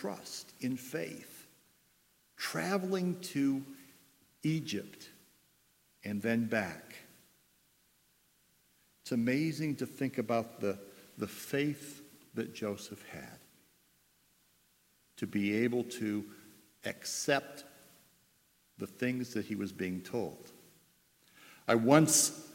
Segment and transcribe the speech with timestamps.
[0.00, 1.46] trust, in faith,
[2.36, 3.62] traveling to
[4.42, 5.08] Egypt
[6.04, 6.96] and then back.
[9.02, 10.78] It's amazing to think about the,
[11.18, 12.02] the faith
[12.34, 13.38] that Joseph had
[15.18, 16.24] to be able to
[16.86, 17.64] accept
[18.78, 20.50] the things that he was being told.
[21.68, 22.48] I once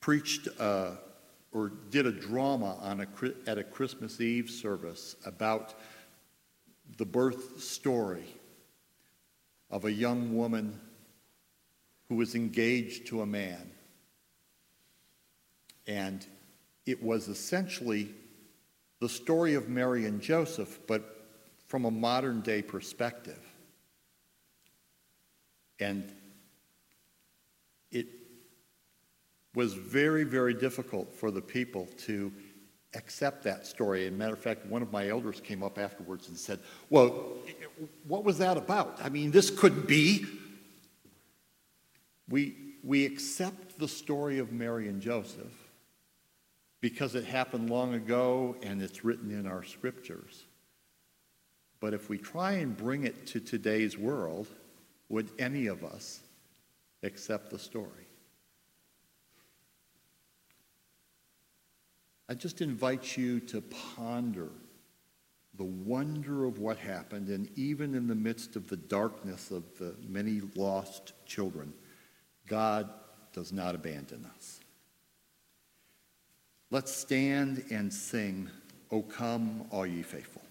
[0.00, 0.92] preached uh,
[1.52, 3.06] or did a drama on a,
[3.48, 5.74] at a Christmas Eve service about
[6.96, 8.26] the birth story
[9.70, 10.80] of a young woman
[12.08, 13.70] who was engaged to a man.
[15.86, 16.24] And
[16.86, 18.08] it was essentially
[19.00, 21.26] the story of Mary and Joseph, but
[21.66, 23.40] from a modern day perspective.
[25.80, 26.14] And
[27.90, 28.06] it
[29.54, 32.32] was very, very difficult for the people to
[32.94, 34.06] accept that story.
[34.06, 36.58] As a matter of fact, one of my elders came up afterwards and said,
[36.90, 37.34] Well,
[38.06, 38.98] what was that about?
[39.02, 40.26] I mean, this couldn't be.
[42.28, 45.52] We, we accept the story of Mary and Joseph
[46.80, 50.44] because it happened long ago and it's written in our scriptures.
[51.80, 54.46] But if we try and bring it to today's world,
[55.08, 56.20] would any of us
[57.02, 58.06] accept the story?
[62.28, 64.48] I just invite you to ponder
[65.56, 69.94] the wonder of what happened, and even in the midst of the darkness of the
[70.08, 71.72] many lost children,
[72.46, 72.88] God
[73.32, 74.60] does not abandon us.
[76.70, 78.50] Let's stand and sing,
[78.90, 80.42] O come, all ye faithful.